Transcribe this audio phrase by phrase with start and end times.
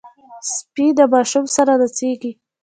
[0.53, 2.31] سپي د ماشوم سره نڅېږي.